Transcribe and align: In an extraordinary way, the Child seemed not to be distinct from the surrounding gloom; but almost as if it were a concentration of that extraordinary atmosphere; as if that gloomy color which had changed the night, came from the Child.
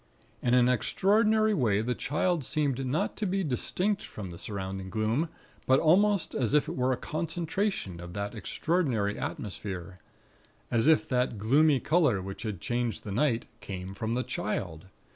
In 0.41 0.55
an 0.55 0.67
extraordinary 0.67 1.53
way, 1.53 1.81
the 1.81 1.93
Child 1.93 2.43
seemed 2.43 2.83
not 2.87 3.15
to 3.17 3.27
be 3.27 3.43
distinct 3.43 4.01
from 4.01 4.31
the 4.31 4.39
surrounding 4.39 4.89
gloom; 4.89 5.29
but 5.67 5.79
almost 5.79 6.33
as 6.33 6.55
if 6.55 6.67
it 6.67 6.75
were 6.75 6.91
a 6.91 6.97
concentration 6.97 7.99
of 7.99 8.13
that 8.13 8.33
extraordinary 8.33 9.19
atmosphere; 9.19 9.99
as 10.71 10.87
if 10.87 11.07
that 11.09 11.37
gloomy 11.37 11.79
color 11.79 12.19
which 12.19 12.41
had 12.41 12.59
changed 12.61 13.03
the 13.03 13.11
night, 13.11 13.45
came 13.59 13.93
from 13.93 14.15
the 14.15 14.23
Child. 14.23 14.87